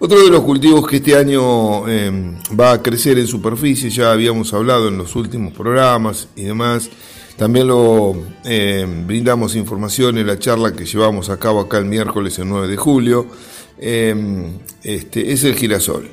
Otro 0.00 0.22
de 0.22 0.30
los 0.30 0.42
cultivos 0.42 0.86
que 0.86 0.98
este 0.98 1.16
año 1.16 1.88
em, 1.88 2.36
va 2.58 2.70
a 2.70 2.80
crecer 2.80 3.18
en 3.18 3.26
superficie, 3.26 3.90
ya 3.90 4.12
habíamos 4.12 4.54
hablado 4.54 4.86
en 4.86 4.96
los 4.96 5.16
últimos 5.16 5.52
programas 5.52 6.28
y 6.36 6.44
demás, 6.44 6.88
también 7.36 7.66
lo 7.66 8.14
em, 8.44 9.08
brindamos 9.08 9.56
información 9.56 10.16
en 10.18 10.28
la 10.28 10.38
charla 10.38 10.72
que 10.72 10.84
llevamos 10.84 11.30
a 11.30 11.36
cabo 11.40 11.58
acá 11.58 11.78
el 11.78 11.86
miércoles 11.86 12.38
el 12.38 12.48
9 12.48 12.68
de 12.68 12.76
julio, 12.76 13.26
em, 13.76 14.58
este, 14.84 15.32
es 15.32 15.42
el 15.42 15.56
girasol. 15.56 16.08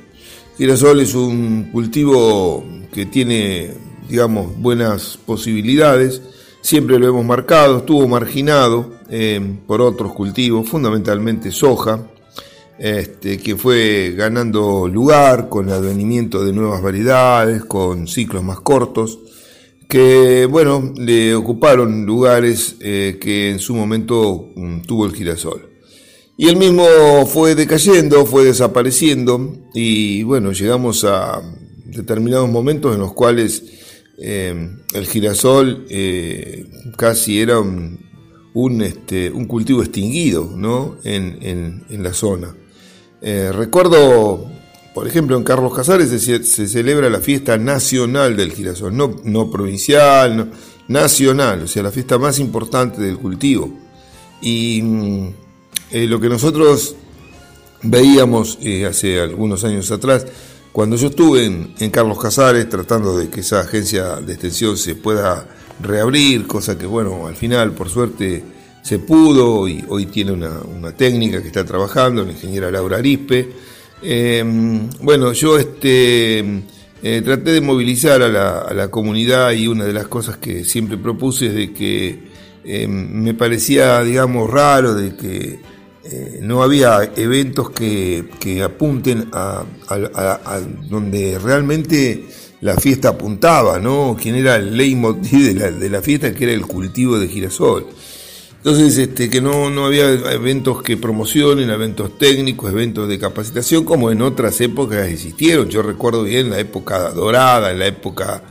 Girasol 0.57 1.01
es 1.01 1.13
un 1.13 1.69
cultivo 1.71 2.65
que 2.91 3.05
tiene, 3.05 3.71
digamos, 4.09 4.57
buenas 4.57 5.19
posibilidades, 5.23 6.23
siempre 6.59 6.97
lo 6.97 7.07
hemos 7.07 7.23
marcado, 7.23 7.77
estuvo 7.77 8.07
marginado 8.07 8.95
por 9.67 9.81
otros 9.81 10.13
cultivos, 10.13 10.67
fundamentalmente 10.67 11.51
soja, 11.51 11.99
este, 12.77 13.37
que 13.37 13.55
fue 13.55 14.13
ganando 14.17 14.87
lugar 14.87 15.47
con 15.47 15.69
el 15.69 15.75
advenimiento 15.75 16.43
de 16.43 16.51
nuevas 16.51 16.81
variedades, 16.81 17.63
con 17.63 18.07
ciclos 18.07 18.43
más 18.43 18.59
cortos, 18.59 19.19
que 19.87 20.45
bueno, 20.45 20.93
le 20.97 21.35
ocuparon 21.35 22.05
lugares 22.05 22.75
eh, 22.81 23.17
que 23.21 23.51
en 23.51 23.59
su 23.59 23.75
momento 23.75 24.51
mm, 24.55 24.81
tuvo 24.81 25.05
el 25.05 25.13
girasol. 25.13 25.69
Y 26.37 26.49
el 26.49 26.57
mismo 26.57 26.85
fue 27.27 27.55
decayendo, 27.55 28.25
fue 28.25 28.43
desapareciendo 28.43 29.55
y 29.73 30.23
bueno, 30.23 30.51
llegamos 30.51 31.05
a 31.05 31.41
determinados 31.85 32.49
momentos 32.49 32.93
en 32.93 32.99
los 32.99 33.13
cuales 33.13 33.63
eh, 34.17 34.69
el 34.93 35.07
girasol 35.07 35.85
eh, 35.89 36.65
casi 36.97 37.39
era 37.39 37.59
un, 37.61 38.81
este, 38.81 39.31
un, 39.31 39.45
cultivo 39.45 39.81
extinguido 39.81 40.51
¿no? 40.57 40.97
en 41.05 41.85
la 42.03 42.13
zona. 42.13 42.53
Eh, 43.27 43.51
recuerdo, 43.51 44.45
por 44.93 45.07
ejemplo, 45.07 45.35
en 45.35 45.43
Carlos 45.43 45.73
Casares 45.73 46.09
se, 46.09 46.67
celebra 46.67 47.09
la 47.09 47.19
fiesta 47.19 47.57
nacional 47.57 48.37
del 48.37 48.51
girasol, 48.51 48.95
no, 48.95 49.49
provincial, 49.49 50.51
nacional, 50.87 51.63
o 51.63 51.67
sea, 51.67 51.81
la 51.81 51.89
fiesta 51.89 52.19
más 52.19 52.37
importante 52.37 53.01
del 53.01 53.17
cultivo. 53.17 53.73
Y 54.41 54.79
mm, 54.79 55.27
eh, 55.89 56.05
lo 56.05 56.21
que 56.21 56.29
nosotros 56.29 56.95
veíamos 57.81 58.59
eh, 58.61 58.85
hace 58.85 59.19
algunos 59.19 59.63
años 59.63 59.89
atrás, 59.89 60.27
cuando 60.71 60.95
yo 60.95 61.07
estuve 61.07 61.45
en, 61.45 61.89
Carlos 61.89 62.19
Casares 62.19 62.69
tratando 62.69 63.17
de 63.17 63.29
que 63.29 63.39
esa 63.39 63.61
agencia 63.61 64.17
de 64.17 64.33
extensión 64.33 64.77
se 64.77 64.93
pueda 64.93 65.47
reabrir, 65.81 66.45
cosa 66.45 66.77
que, 66.77 66.85
bueno, 66.85 67.25
al 67.25 67.35
final, 67.35 67.71
por 67.71 67.89
suerte, 67.89 68.43
se 68.85 68.99
pudo 68.99 69.67
y 69.67 69.83
hoy 69.89 70.05
tiene 70.05 70.31
una, 70.31 70.91
técnica 70.95 71.41
que 71.41 71.47
está 71.47 71.65
trabajando, 71.65 72.23
la 72.23 72.33
ingeniera 72.33 72.69
Laura 72.69 72.97
Arispe. 72.97 73.49
Em, 74.03 74.87
bueno, 75.01 75.33
yo 75.33 75.57
este, 75.57 76.37
eh, 77.01 77.21
traté 77.25 77.53
de 77.53 77.61
movilizar 77.61 78.21
a 78.21 78.29
la, 78.71 78.87
comunidad 78.91 79.53
y 79.53 79.65
una 79.65 79.85
de 79.85 79.93
las 79.93 80.07
cosas 80.07 80.37
que 80.37 80.63
siempre 80.63 80.99
propuse 80.99 81.47
es 81.47 81.55
de 81.55 81.73
que 81.73 82.19
em, 82.63 83.23
me 83.23 83.33
parecía, 83.33 84.03
digamos, 84.03 84.51
raro 84.51 84.93
de 84.93 85.15
que 85.15 85.59
eh, 86.03 86.39
no 86.43 86.61
había 86.61 87.11
eventos 87.15 87.71
que, 87.71 88.61
apunten 88.63 89.29
a, 89.33 89.65
donde 90.87 91.39
realmente 91.39 92.23
la 92.61 92.75
fiesta 92.75 93.09
apuntaba, 93.09 93.79
¿no? 93.79 94.15
Quién 94.21 94.35
era 94.35 94.57
el 94.57 94.77
leitmotiv 94.77 95.43
de 95.43 95.53
la, 95.55 95.71
de 95.71 95.89
la 95.89 96.03
fiesta, 96.03 96.31
que 96.35 96.43
era 96.43 96.53
el 96.53 96.67
cultivo 96.67 97.17
de 97.17 97.27
girasol. 97.27 97.87
Entonces, 98.65 98.97
este, 98.97 99.29
que 99.29 99.41
no, 99.41 99.69
no 99.69 99.85
había 99.85 100.09
eventos 100.09 100.81
que 100.81 100.97
promocionen, 100.97 101.69
eventos 101.69 102.17
técnicos, 102.17 102.71
eventos 102.71 103.07
de 103.07 103.19
capacitación, 103.19 103.85
como 103.85 104.09
en 104.09 104.23
otras 104.23 104.59
épocas 104.59 105.07
existieron. 105.07 105.69
Yo 105.69 105.83
recuerdo 105.83 106.23
bien 106.23 106.49
la 106.49 106.57
época 106.57 107.11
dorada, 107.11 107.69
en 107.69 107.77
la 107.77 107.85
época 107.85 108.41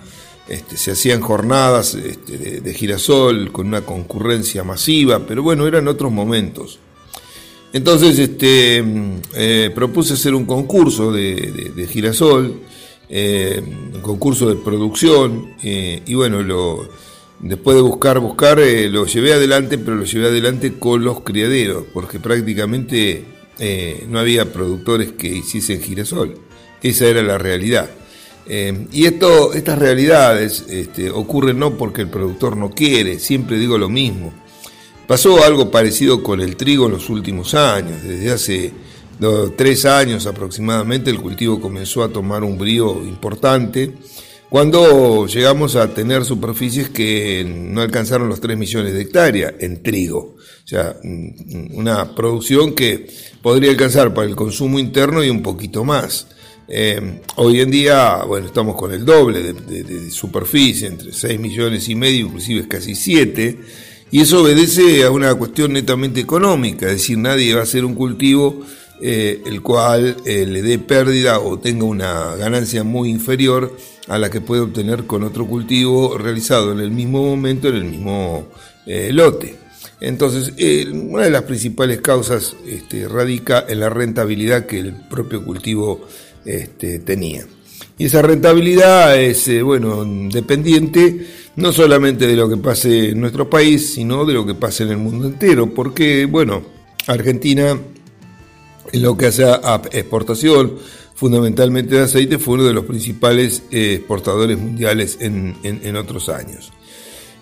este, 0.47 0.77
se 0.77 0.93
hacían 0.93 1.21
jornadas 1.21 1.95
este, 1.95 2.61
de, 2.61 2.75
girasol 2.75 3.51
con 3.51 3.67
una 3.67 3.81
concurrencia 3.81 4.63
masiva, 4.63 5.19
pero 5.27 5.43
bueno, 5.43 5.67
eran 5.67 5.89
otros 5.89 6.13
momentos. 6.13 6.79
Entonces, 7.73 8.17
este, 8.17 8.85
eh, 9.35 9.73
propuse 9.75 10.15
hacer 10.15 10.33
un 10.33 10.45
concurso 10.45 11.11
de, 11.11 11.89
girasol, 11.91 12.61
eh, 13.09 13.61
un 13.93 14.01
concurso 14.01 14.49
de 14.49 14.55
producción, 14.63 15.57
eh, 15.61 16.03
y 16.07 16.15
bueno, 16.15 16.41
lo 16.41 16.89
Después 17.45 17.77
de 17.77 17.83
buscar, 17.83 18.21
buscar, 18.21 18.59
eh, 18.59 18.89
lo 18.89 19.05
llevé 19.05 19.35
adelante, 19.35 19.77
pero 19.77 19.99
lo 19.99 20.05
llevé 20.05 20.29
adelante 20.29 20.79
con 20.79 21.05
los 21.05 21.21
criaderos, 21.21 21.85
porque 21.93 22.19
prácticamente 22.19 23.23
eh, 23.59 24.07
no 24.09 24.19
había 24.19 24.51
productores 24.51 25.13
que 25.13 25.29
hiciesen 25.29 25.83
girasol. 25.83 26.39
Esa 26.83 27.07
era 27.07 27.23
la 27.23 27.37
realidad. 27.37 27.91
Eh, 28.47 28.87
y 28.93 29.05
esto, 29.05 29.53
estas 29.53 29.79
realidades 29.79 30.65
este, 30.71 31.11
ocurren 31.11 31.59
no 31.59 31.77
porque 31.77 32.01
el 32.01 32.09
productor 32.09 32.57
no 32.57 32.71
quiere, 32.71 33.19
siempre 33.19 33.59
digo 33.59 33.77
lo 33.77 33.91
mismo. 33.91 34.33
Pasó 35.07 35.45
algo 35.45 35.71
parecido 35.71 36.23
con 36.23 36.41
el 36.41 36.57
trigo 36.57 36.87
en 36.87 36.93
los 36.93 37.11
últimos 37.11 37.53
años. 37.53 38.03
Desde 38.03 38.31
hace 38.31 38.73
tres 39.55 39.85
años 39.85 40.27
aproximadamente 40.27 41.11
el 41.11 41.21
cultivo 41.21 41.61
comenzó 41.61 42.03
a 42.03 42.09
tomar 42.09 42.43
un 42.43 42.57
brío 42.57 43.03
importante 43.05 43.93
cuando 44.55 45.27
llegamos 45.27 45.75
a 45.75 45.93
tener 45.93 46.25
superficies 46.25 46.89
que 46.89 47.45
no 47.45 47.81
alcanzaron 47.81 48.29
los 48.29 48.41
3 48.41 48.57
millones 48.57 48.95
de 48.95 49.01
hectáreas 49.01 49.55
en 49.59 49.83
trigo. 49.83 50.37
O 50.37 50.65
sea, 50.65 50.95
mm, 51.03 51.77
una 51.77 52.15
producción 52.15 52.73
que 52.73 53.05
podría 53.43 53.73
alcanzar 53.73 54.15
para 54.15 54.29
el 54.29 54.37
consumo 54.37 54.79
interno 54.79 55.25
y 55.25 55.29
un 55.29 55.43
poquito 55.43 55.83
más. 55.83 56.29
Eh, 56.69 57.19
hoy 57.35 57.63
en 57.63 57.71
día, 57.73 58.23
bueno, 58.29 58.47
estamos 58.47 58.77
con 58.77 58.93
el 58.93 59.05
doble 59.05 59.55
de, 59.55 60.11
superficie, 60.13 60.87
entre 60.87 61.13
6 61.13 61.41
millones 61.41 61.89
y 61.89 61.97
medio, 61.97 62.27
inclusive 62.27 62.69
casi 62.69 62.95
7, 62.95 63.59
y 64.13 64.21
eso 64.21 64.41
obedece 64.41 65.03
a 65.03 65.11
una 65.11 65.35
cuestión 65.35 65.73
netamente 65.73 66.21
económica, 66.21 66.87
es 66.87 66.93
decir, 66.93 67.19
nadie 67.19 67.55
va 67.55 67.61
a 67.63 67.65
hacer 67.65 67.85
un 67.85 67.97
cultivo 67.97 68.65
eh, 69.01 69.43
el 69.45 69.61
cual 69.61 70.17
eh, 70.25 70.47
le 70.47 70.63
dé 70.63 70.79
pérdida 70.79 71.41
o 71.41 71.59
tenga 71.59 71.85
una 71.85 72.37
ganancia 72.37 72.85
muy 72.85 73.11
inferior 73.11 73.77
a 74.07 74.19
la 74.19 74.31
que 74.31 74.41
puede 74.41 74.63
obtener 74.63 75.05
con 75.05 75.25
otro 75.25 75.47
cultivo 75.47 76.17
realizado 76.17 76.73
en 76.73 76.79
el 76.79 76.93
mismo 76.93 77.23
momento, 77.23 77.69
en 77.69 77.75
el 77.75 77.85
mismo 77.85 78.47
eh, 78.87 79.11
lote. 79.13 79.57
Entonces, 80.01 80.53
una 80.93 81.25
de 81.25 81.31
las 81.31 81.43
principales 81.43 82.01
causas 82.01 82.55
este, 82.67 83.09
radica 83.09 83.65
en 83.69 83.81
la 83.81 83.89
rentabilidad 83.89 84.67
que 84.67 84.79
el 84.79 84.93
propio 85.09 85.45
cultivo 85.45 86.07
este, 86.45 86.99
tenía. 86.99 87.47
Y 87.97 88.07
esa 88.07 88.23
rentabilidad 88.23 89.19
es, 89.21 89.49
bueno, 89.63 90.05
dependiente 90.31 91.27
no 91.57 91.73
solamente 91.73 92.27
de 92.27 92.37
lo 92.37 92.49
que 92.49 92.57
pase 92.57 93.11
en 93.11 93.21
nuestro 93.21 93.49
país, 93.49 93.95
sino 93.95 94.25
de 94.25 94.35
lo 94.35 94.45
que 94.45 94.55
pase 94.55 94.85
en 94.85 94.91
el 94.91 94.99
mundo 94.99 95.27
entero, 95.27 95.73
porque, 95.73 96.27
bueno, 96.27 96.63
Argentina 97.07 97.79
en 98.95 99.03
lo 99.03 99.17
que 99.17 99.27
hace 99.27 99.45
a 99.45 99.83
exportación, 99.91 100.79
fundamentalmente 101.15 101.97
de 101.97 102.03
aceite, 102.03 102.39
fue 102.39 102.55
uno 102.55 102.65
de 102.65 102.73
los 102.73 102.85
principales 102.85 103.65
eh, 103.73 103.95
exportadores 103.95 104.57
mundiales 104.57 105.19
en, 105.21 105.97
otros 105.97 106.29
años. 106.29 106.73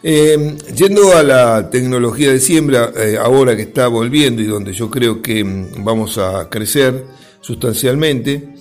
Eh, 0.02 0.56
yendo 0.74 1.14
a 1.14 1.22
la 1.22 1.68
tecnología 1.68 2.32
de 2.32 2.40
siembra, 2.40 2.90
eh, 2.96 3.18
ahora 3.20 3.54
que 3.54 3.62
está 3.62 3.86
volviendo 3.88 4.40
y 4.40 4.46
donde 4.46 4.72
yo 4.72 4.90
creo 4.90 5.20
que 5.20 5.44
mm, 5.44 5.84
vamos 5.84 6.16
a 6.16 6.48
crecer 6.48 7.04
sustancialmente, 7.42 8.54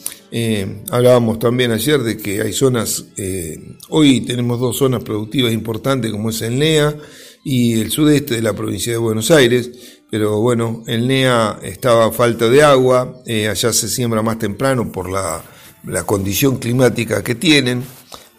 hablábamos 0.92 1.40
también 1.40 1.72
ayer 1.72 2.00
de 2.00 2.18
que 2.18 2.42
hay 2.42 2.54
zonas, 2.54 3.06
hoy 3.90 4.22
tenemos 4.22 4.62
dos 4.62 4.78
zonas 4.78 5.04
productivas 5.04 5.52
importantes 5.52 6.10
como 6.10 6.30
es 6.30 6.42
el 6.42 6.58
NEA 6.58 6.96
y 7.44 7.82
el 7.82 7.92
sudeste 7.92 8.36
de 8.36 8.42
la 8.42 8.54
provincia 8.54 8.94
de 8.94 8.98
Buenos 8.98 9.30
Aires, 9.30 10.01
pero 10.12 10.42
bueno, 10.42 10.84
el 10.88 11.08
NEA 11.08 11.60
estaba 11.64 12.08
a 12.08 12.12
falta 12.12 12.50
de 12.50 12.62
agua, 12.62 13.22
eh, 13.26 13.48
allá 13.48 13.72
se 13.72 13.88
siembra 13.88 14.22
más 14.22 14.38
temprano 14.38 14.92
por 14.92 15.10
la, 15.10 15.42
condición 16.06 16.58
climática 16.58 17.24
que 17.24 17.34
tienen, 17.34 17.82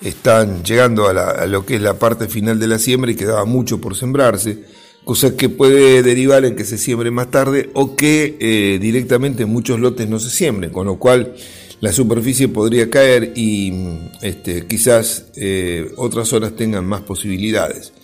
están 0.03 0.63
llegando 0.63 1.09
a, 1.09 1.47
lo 1.47 1.65
que 1.65 1.77
es 1.77 1.81
la 1.81 1.99
parte 1.99 2.29
final 2.29 2.61
de 2.61 2.69
la 2.69 2.79
siembra 2.79 3.11
y 3.11 3.15
quedaba 3.15 3.47
mucho 3.47 3.81
por 3.81 3.97
sembrarse. 3.97 4.59
cosa 5.05 5.35
que 5.35 5.49
puede 5.49 6.03
derivar 6.03 6.45
en 6.45 6.57
que 6.57 6.67
se 6.67 6.77
siembre 6.77 7.11
más 7.11 7.31
tarde 7.31 7.71
o 7.73 7.97
que 7.97 8.37
eh, 8.39 8.79
directamente 8.79 9.47
muchos 9.47 9.81
lotes 9.81 10.07
no 10.07 10.19
se 10.19 10.29
siembren, 10.29 10.71
con 10.71 10.87
lo 10.87 10.99
cual 10.99 11.35
la 11.81 11.91
superficie 11.91 12.49
podría 12.49 12.91
caer 12.91 13.33
y 13.35 13.73
este, 14.21 14.67
quizás 14.67 15.25
eh, 15.37 15.91
otras 15.97 16.29
zonas 16.29 16.55
tengan 16.55 16.85
más 16.85 17.01
posibilidades. 17.01 17.95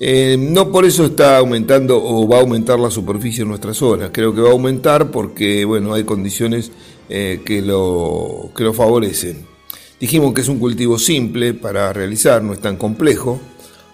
Eh, 0.00 0.36
no 0.38 0.70
por 0.70 0.84
eso 0.84 1.06
está 1.06 1.38
aumentando 1.38 2.00
o 2.02 2.28
va 2.28 2.38
a 2.38 2.40
aumentar 2.40 2.78
la 2.78 2.90
superficie 2.90 3.42
en 3.42 3.48
nuestras 3.48 3.76
zonas, 3.78 4.10
creo 4.12 4.32
que 4.34 4.40
va 4.40 4.50
a 4.50 4.52
aumentar 4.52 5.10
porque 5.10 5.64
bueno, 5.64 5.92
hay 5.92 6.04
condiciones 6.04 6.70
que, 7.08 7.62
lo, 7.64 8.50
que 8.54 8.64
lo 8.64 8.74
favorecen. 8.74 9.46
Dijimos 10.00 10.32
que 10.32 10.42
es 10.42 10.48
un 10.48 10.60
cultivo 10.60 10.98
simple 10.98 11.54
para 11.54 11.92
realizar, 11.92 12.42
no 12.42 12.52
es 12.52 12.60
tan 12.60 12.76
complejo. 12.76 13.40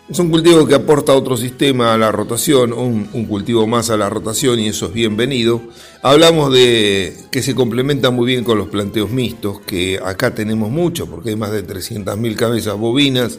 Es 0.07 0.19
un 0.19 0.29
cultivo 0.29 0.67
que 0.67 0.75
aporta 0.75 1.15
otro 1.15 1.35
sistema 1.35 1.95
a 1.95 1.97
la 1.97 2.13
rotación, 2.13 2.75
un, 2.75 3.09
un, 3.15 3.25
cultivo 3.25 3.67
más 3.67 3.89
a 3.89 3.97
la 3.97 4.11
rotación 4.11 4.61
y 4.61 4.69
eso 4.69 4.87
es 4.87 4.93
bienvenido. 4.93 5.63
Hablamos 6.03 6.53
de 6.53 7.17
que 7.31 7.41
se 7.41 7.55
complementa 7.55 8.11
muy 8.11 8.27
bien 8.27 8.45
con 8.45 8.59
los 8.59 8.69
planteos 8.69 9.11
mixtos, 9.11 9.61
que 9.61 9.99
acá 10.05 10.35
tenemos 10.35 10.71
mucho, 10.71 11.07
porque 11.07 11.31
hay 11.31 11.37
más 11.37 11.53
de 11.53 11.67
300.000 11.67 12.37
cabezas 12.37 12.77
bovinas 12.77 13.39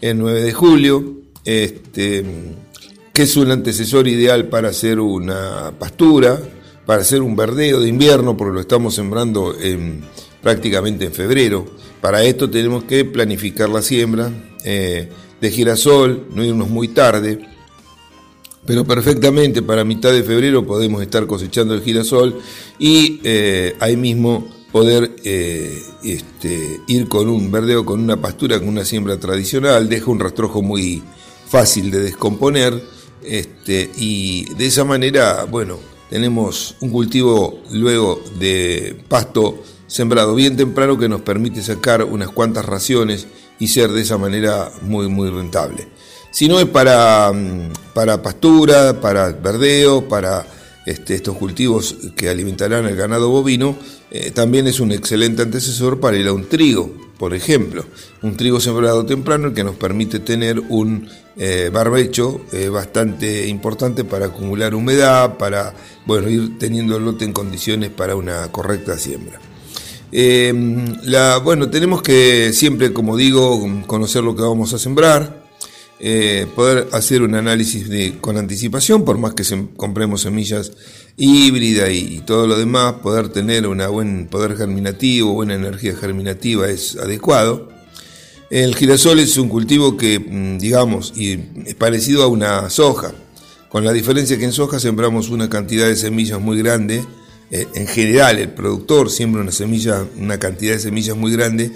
el 0.00 0.18
9 0.18 0.42
de 0.42 0.52
julio, 0.52 1.16
este, 1.44 2.24
que 3.12 3.22
es 3.22 3.36
un 3.36 3.50
antecesor 3.50 4.08
ideal 4.08 4.48
para 4.48 4.68
hacer 4.68 5.00
una 5.00 5.72
pastura, 5.78 6.40
para 6.86 7.02
hacer 7.02 7.22
un 7.22 7.36
verdeo 7.36 7.80
de 7.80 7.88
invierno, 7.88 8.36
porque 8.36 8.54
lo 8.54 8.60
estamos 8.60 8.94
sembrando 8.94 9.54
en, 9.60 10.02
prácticamente 10.42 11.06
en 11.06 11.12
febrero. 11.12 11.66
Para 12.00 12.22
esto 12.24 12.48
tenemos 12.48 12.84
que 12.84 13.04
planificar 13.04 13.68
la 13.68 13.82
siembra. 13.82 14.30
Eh, 14.64 15.08
de 15.40 15.50
girasol, 15.50 16.26
no 16.34 16.44
irnos 16.44 16.68
muy 16.68 16.88
tarde, 16.88 17.40
pero 18.66 18.84
perfectamente 18.84 19.62
para 19.62 19.84
mitad 19.84 20.12
de 20.12 20.22
febrero 20.22 20.66
podemos 20.66 21.02
estar 21.02 21.26
cosechando 21.26 21.74
el 21.74 21.82
girasol 21.82 22.38
y 22.78 23.20
eh, 23.24 23.74
ahí 23.80 23.96
mismo 23.96 24.46
poder 24.70 25.16
eh, 25.24 25.82
este, 26.04 26.80
ir 26.86 27.08
con 27.08 27.28
un 27.28 27.50
verdeo, 27.50 27.84
con 27.84 28.00
una 28.00 28.20
pastura, 28.20 28.58
con 28.58 28.68
una 28.68 28.84
siembra 28.84 29.18
tradicional, 29.18 29.88
deja 29.88 30.10
un 30.10 30.20
rastrojo 30.20 30.62
muy 30.62 31.02
fácil 31.50 31.90
de 31.90 32.00
descomponer 32.00 32.80
este, 33.24 33.90
y 33.96 34.54
de 34.54 34.66
esa 34.66 34.84
manera, 34.84 35.44
bueno, 35.44 35.78
tenemos 36.08 36.76
un 36.80 36.90
cultivo 36.90 37.60
luego 37.72 38.22
de 38.38 38.96
pasto 39.08 39.62
sembrado 39.86 40.34
bien 40.34 40.56
temprano 40.56 40.96
que 40.96 41.08
nos 41.08 41.20
permite 41.20 41.62
sacar 41.62 42.04
unas 42.04 42.30
cuantas 42.30 42.64
raciones 42.64 43.26
y 43.58 43.68
ser 43.68 43.90
de 43.90 44.02
esa 44.02 44.16
manera 44.16 44.70
muy, 44.82 45.08
muy 45.08 45.28
rentable. 45.28 45.88
Si 46.30 46.48
no 46.48 46.60
es 46.60 46.66
para, 46.66 47.32
mm, 47.32 47.72
para 47.92 48.22
pastura, 48.22 49.00
para 49.00 49.30
verdeo, 49.30 50.08
para 50.08 50.46
este, 50.86 51.16
estos 51.16 51.36
cultivos 51.36 51.96
que 52.16 52.28
alimentarán 52.28 52.86
el 52.86 52.96
ganado 52.96 53.28
bovino, 53.28 53.76
eh, 54.10 54.30
también 54.30 54.68
es 54.68 54.78
un 54.80 54.92
excelente 54.92 55.42
antecesor 55.42 55.98
para 55.98 56.16
ir 56.16 56.28
a 56.28 56.32
un 56.32 56.48
trigo, 56.48 57.09
por 57.20 57.34
ejemplo. 57.34 57.84
Un 58.22 58.34
trigo 58.34 58.60
sembrado 58.60 59.04
temprano 59.04 59.52
que 59.52 59.62
nos 59.62 59.76
permite 59.76 60.20
tener 60.20 60.58
un 60.58 61.06
eh, 61.36 61.68
barbecho 61.70 62.46
eh, 62.50 62.70
bastante 62.70 63.46
importante 63.46 64.04
para 64.04 64.26
acumular 64.26 64.74
humedad, 64.74 65.36
para 65.36 65.74
bueno, 66.06 66.30
ir 66.30 66.58
teniendo 66.58 66.96
el 66.96 67.04
lote 67.04 67.26
en 67.26 67.34
condiciones 67.34 67.90
para 67.90 68.16
una 68.16 68.50
correcta 68.50 68.96
siembra. 68.96 69.38
Eh, 70.10 70.50
la, 71.02 71.36
bueno, 71.36 71.68
tenemos 71.68 72.00
que 72.00 72.54
siempre, 72.54 72.94
como 72.94 73.18
digo, 73.18 73.68
conocer 73.86 74.24
lo 74.24 74.34
que 74.34 74.40
vamos 74.40 74.72
a 74.72 74.78
sembrar, 74.78 75.39
eh, 76.02 76.46
poder 76.54 76.88
hacer 76.92 77.20
un 77.20 77.34
análisis 77.34 77.86
con 78.22 78.38
anticipación, 78.38 79.04
por 79.04 79.18
más 79.18 79.34
que 79.34 79.44
compremos 79.76 80.22
semillas 80.22 80.72
híbridas 81.18 81.90
y, 81.90 82.20
todo 82.20 82.46
lo 82.46 82.58
demás, 82.58 82.94
poder 83.02 83.28
tener 83.28 83.66
un 83.66 83.82
buen 83.90 84.26
poder 84.28 84.56
germinativo, 84.56 85.34
buena 85.34 85.54
energía 85.54 85.94
germinativa 85.94 86.68
es 86.68 86.96
adecuado. 86.96 87.68
El 88.48 88.74
girasol 88.74 89.18
es 89.18 89.36
un 89.36 89.50
cultivo 89.50 89.98
que, 89.98 90.18
mm, 90.18 90.58
digamos, 90.58 91.12
y 91.14 91.38
es 91.66 91.74
parecido 91.74 92.22
a 92.22 92.28
una 92.28 92.70
soja, 92.70 93.12
con 93.68 93.84
la 93.84 93.92
diferencia 93.92 94.38
que 94.38 94.46
en 94.46 94.52
soja 94.52 94.80
sembramos 94.80 95.28
una 95.28 95.50
cantidad 95.50 95.86
de 95.86 95.96
semillas 95.96 96.40
muy 96.40 96.56
grande, 96.56 97.04
eh, 97.50 97.66
en 97.74 97.86
general 97.86 98.38
el 98.38 98.48
productor 98.48 99.10
siembra 99.10 99.42
una 99.42 99.52
semilla, 99.52 100.06
una 100.16 100.38
cantidad 100.38 100.72
de 100.72 100.80
semillas 100.80 101.16
muy 101.16 101.32
grande 101.32 101.70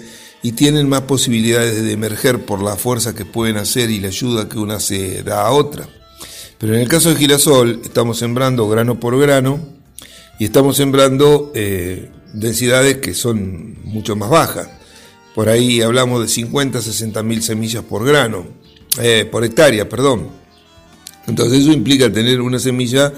y 0.45 0.51
tienen 0.51 0.87
más 0.87 1.01
posibilidades 1.01 1.83
de 1.83 1.91
emerger 1.91 2.45
por 2.45 2.61
la 2.61 2.75
fuerza 2.75 3.15
que 3.15 3.25
pueden 3.25 3.57
hacer 3.57 3.89
y 3.89 3.99
la 3.99 4.09
ayuda 4.09 4.47
que 4.47 4.59
una 4.59 4.79
se 4.79 5.23
da 5.23 5.41
a 5.41 5.51
otra. 5.51 5.89
Pero 6.59 6.75
en 6.75 6.81
el 6.81 6.87
caso 6.87 7.09
de 7.09 7.15
girasol 7.15 7.81
estamos 7.83 8.19
sembrando 8.19 8.69
grano 8.69 8.99
por 8.99 9.19
grano 9.19 9.59
y 10.37 10.45
estamos 10.45 10.77
sembrando 10.77 11.51
eh, 11.55 12.11
densidades 12.31 12.97
que 12.97 13.15
son 13.15 13.75
mucho 13.85 14.15
más 14.15 14.29
bajas. 14.29 14.69
Por 15.33 15.49
ahí 15.49 15.81
hablamos 15.81 16.21
de 16.21 16.27
50, 16.27 16.79
60 16.79 17.23
mil 17.23 17.41
semillas 17.41 17.83
por 17.83 18.05
grano, 18.05 18.45
eh, 19.01 19.27
por 19.31 19.43
hectárea, 19.43 19.89
perdón. 19.89 20.29
Entonces 21.25 21.61
eso 21.61 21.71
implica 21.71 22.13
tener 22.13 22.39
una 22.39 22.59
semilla 22.59 23.11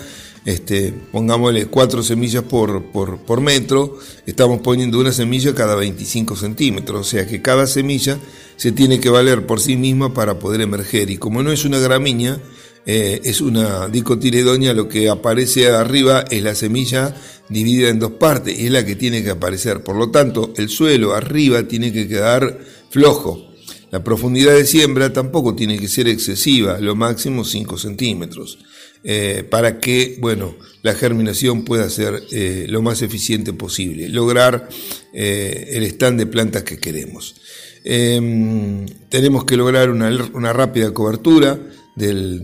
este, 0.48 0.94
pongámosle 1.12 1.66
cuatro 1.66 2.02
semillas 2.02 2.42
por, 2.42 2.86
por, 2.86 3.42
metro, 3.42 4.00
estamos 4.26 4.62
poniendo 4.62 4.98
una 4.98 5.12
semilla 5.12 5.54
cada 5.54 5.76
25 5.76 6.38
centímetros, 6.38 7.02
o 7.02 7.04
sea 7.04 7.28
que 7.28 7.42
cada 7.42 7.68
semilla 7.68 8.18
se 8.56 8.72
tiene 8.72 9.02
que 9.02 9.10
valer 9.10 9.46
por 9.46 9.60
sí 9.60 9.76
misma 9.76 10.14
para 10.14 10.40
poder 10.40 10.62
emerger. 10.62 11.10
Y 11.10 11.18
como 11.18 11.44
no 11.44 11.52
es 11.52 11.66
una 11.66 11.80
gramínea, 11.80 12.40
eh, 12.86 13.20
es 13.26 13.42
una 13.42 13.90
dicotiledonia, 13.90 14.74
lo 14.74 14.88
que 14.88 15.10
aparece 15.10 15.68
arriba 15.68 16.24
es 16.32 16.42
la 16.42 16.56
semilla 16.56 17.14
dividida 17.50 17.90
en 17.90 18.00
dos 18.00 18.14
partes, 18.14 18.58
es 18.58 18.72
la 18.72 18.86
que 18.86 18.96
tiene 18.96 19.22
que 19.24 19.32
aparecer. 19.32 19.84
Por 19.84 19.98
lo 19.98 20.12
tanto, 20.12 20.54
el 20.56 20.70
suelo 20.70 21.14
arriba 21.14 21.64
tiene 21.64 21.92
que 21.92 22.08
quedar 22.08 22.58
flojo. 22.90 23.52
La 23.92 24.02
profundidad 24.02 24.54
de 24.54 24.66
siembra 24.66 25.12
tampoco 25.12 25.56
tiene 25.56 25.78
que 25.78 25.90
ser 25.90 26.08
excesiva, 26.08 26.80
lo 26.80 26.96
máximo 26.96 27.44
5 27.44 27.78
centímetros. 27.78 28.60
Eh, 29.04 29.46
para 29.50 29.80
que 29.80 30.18
bueno, 30.20 30.56
la 30.82 30.94
germinación 30.94 31.64
pueda 31.64 31.90
ser 31.90 32.24
eh, 32.32 32.66
lo 32.68 32.82
más 32.82 33.02
eficiente 33.02 33.54
posible, 33.54 34.10
lograr 34.10 34.68
eh, 35.14 35.70
el 35.74 35.84
stand 35.84 36.20
de 36.20 36.26
plantas 36.26 36.64
que 36.64 36.78
queremos. 36.78 37.36
Em, 37.84 38.86
tenemos 39.10 39.46
que 39.46 39.56
lograr 39.56 39.90
una, 39.90 40.10
una 40.34 40.52
rápida 40.52 40.94
cobertura 40.94 41.60
del, 41.98 42.44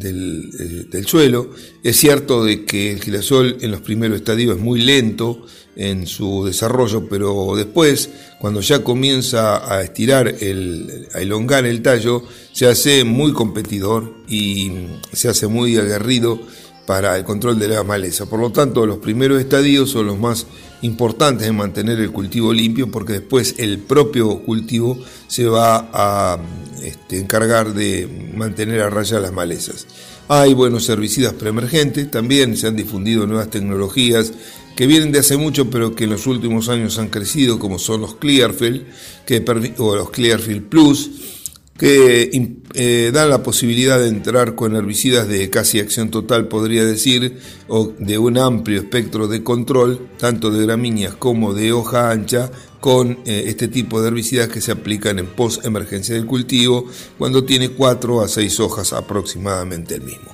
del, 0.89 1.05
suelo. 1.05 1.51
Es 1.83 1.97
cierto 1.97 2.43
de 2.43 2.65
que 2.65 2.91
el 2.91 3.01
girasol 3.01 3.57
en 3.61 3.71
los 3.71 3.81
primeros 3.81 4.17
estadios 4.17 4.57
es 4.57 4.61
muy 4.61 4.81
lento 4.81 5.45
en 5.75 6.07
su 6.07 6.45
desarrollo, 6.45 7.07
pero 7.07 7.55
después, 7.55 8.09
cuando 8.39 8.61
ya 8.61 8.83
comienza 8.83 9.73
a 9.73 9.83
estirar, 9.83 10.27
el, 10.27 11.07
a 11.13 11.21
elongar 11.21 11.65
el 11.65 11.81
tallo, 11.81 12.23
se 12.51 12.67
hace 12.67 13.03
muy 13.03 13.33
competidor 13.33 14.13
y 14.27 14.71
se 15.11 15.29
hace 15.29 15.47
muy 15.47 15.77
aguerrido 15.77 16.39
para 16.85 17.17
el 17.17 17.23
control 17.23 17.59
de 17.59 17.69
la 17.69 17.83
maleza. 17.83 18.25
Por 18.25 18.39
lo 18.39 18.51
tanto, 18.51 18.85
los 18.85 18.97
primeros 18.97 19.39
estadios 19.39 19.89
son 19.89 20.07
los 20.07 20.19
más 20.19 20.45
importantes 20.81 21.47
en 21.47 21.55
mantener 21.55 21.99
el 21.99 22.11
cultivo 22.11 22.53
limpio 22.53 22.91
porque 22.91 23.13
después 23.13 23.55
el 23.57 23.79
propio 23.79 24.39
cultivo 24.39 24.97
se 25.27 25.45
va 25.45 25.89
a 25.93 26.37
este, 26.83 27.19
encargar 27.19 27.73
de 27.73 28.31
mantener 28.35 28.81
a 28.81 28.89
raya 28.89 29.19
las 29.19 29.31
malezas. 29.31 29.87
Hay 30.27 30.53
buenos 30.53 30.87
herbicidas 30.89 31.33
preemergentes, 31.33 32.11
también 32.11 32.57
se 32.57 32.67
han 32.67 32.75
difundido 32.75 33.25
nuevas 33.27 33.49
tecnologías 33.49 34.33
que 34.75 34.87
vienen 34.87 35.11
de 35.11 35.19
hace 35.19 35.37
mucho 35.37 35.69
pero 35.69 35.95
que 35.95 36.05
en 36.05 36.09
los 36.09 36.27
últimos 36.27 36.67
años 36.67 36.97
han 36.97 37.09
crecido 37.09 37.59
como 37.59 37.79
son 37.79 38.01
los 38.01 38.15
Clearfield 38.15 38.85
que, 39.25 39.43
o 39.77 39.95
los 39.95 40.09
Clearfield 40.09 40.63
Plus 40.63 41.32
que 41.77 42.29
eh, 42.75 43.11
dan 43.13 43.29
la 43.29 43.41
posibilidad 43.41 43.99
de 43.99 44.07
entrar 44.07 44.55
con 44.55 44.75
herbicidas 44.75 45.27
de 45.27 45.49
casi 45.49 45.79
acción 45.79 46.09
total, 46.09 46.47
podría 46.47 46.85
decir, 46.85 47.39
o 47.67 47.93
de 47.97 48.17
un 48.17 48.37
amplio 48.37 48.79
espectro 48.79 49.27
de 49.27 49.43
control, 49.43 50.09
tanto 50.17 50.51
de 50.51 50.65
gramíneas 50.65 51.15
como 51.15 51.53
de 51.53 51.71
hoja 51.71 52.11
ancha, 52.11 52.51
con 52.79 53.19
eh, 53.25 53.45
este 53.47 53.69
tipo 53.69 54.01
de 54.01 54.09
herbicidas 54.09 54.49
que 54.49 54.61
se 54.61 54.71
aplican 54.71 55.17
en 55.17 55.27
post-emergencia 55.27 56.15
del 56.15 56.25
cultivo, 56.25 56.85
cuando 57.17 57.43
tiene 57.43 57.69
4 57.69 58.21
a 58.21 58.27
6 58.27 58.59
hojas 58.59 58.93
aproximadamente 58.93 59.95
el 59.95 60.01
mismo. 60.01 60.33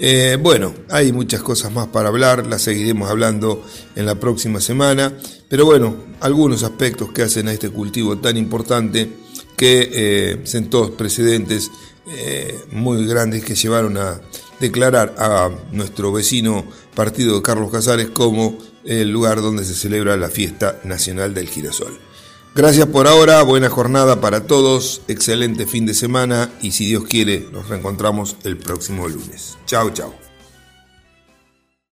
Eh, 0.00 0.38
bueno, 0.40 0.74
hay 0.90 1.12
muchas 1.12 1.42
cosas 1.42 1.72
más 1.72 1.88
para 1.88 2.08
hablar, 2.08 2.46
las 2.46 2.62
seguiremos 2.62 3.10
hablando 3.10 3.64
en 3.96 4.06
la 4.06 4.14
próxima 4.14 4.60
semana, 4.60 5.12
pero 5.48 5.64
bueno, 5.64 5.96
algunos 6.20 6.62
aspectos 6.62 7.10
que 7.10 7.22
hacen 7.22 7.48
a 7.48 7.52
este 7.52 7.70
cultivo 7.70 8.18
tan 8.18 8.36
importante 8.36 9.08
que 9.58 9.90
eh, 9.92 10.40
sentó 10.44 10.90
precedentes 10.96 11.70
eh, 12.06 12.58
muy 12.72 13.06
grandes 13.06 13.44
que 13.44 13.54
llevaron 13.54 13.98
a 13.98 14.20
declarar 14.60 15.14
a 15.18 15.50
nuestro 15.72 16.10
vecino 16.12 16.64
partido 16.94 17.36
de 17.36 17.42
Carlos 17.42 17.70
Casares 17.70 18.08
como 18.08 18.56
el 18.84 19.10
lugar 19.10 19.42
donde 19.42 19.64
se 19.64 19.74
celebra 19.74 20.16
la 20.16 20.30
fiesta 20.30 20.80
nacional 20.84 21.34
del 21.34 21.48
girasol. 21.48 21.98
Gracias 22.54 22.86
por 22.86 23.06
ahora, 23.06 23.42
buena 23.42 23.68
jornada 23.68 24.20
para 24.20 24.46
todos, 24.46 25.02
excelente 25.06 25.66
fin 25.66 25.84
de 25.84 25.94
semana 25.94 26.50
y 26.62 26.70
si 26.70 26.86
Dios 26.86 27.04
quiere 27.04 27.46
nos 27.52 27.68
reencontramos 27.68 28.36
el 28.44 28.56
próximo 28.56 29.06
lunes. 29.06 29.58
Chao, 29.66 29.90
chao. 29.90 30.27